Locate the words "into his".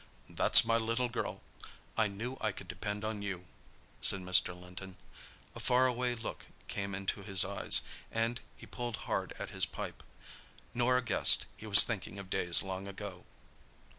6.95-7.45